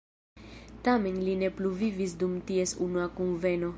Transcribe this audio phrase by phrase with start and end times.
[0.87, 3.69] Tamen li ne plu vivis dum ties unua kunveno.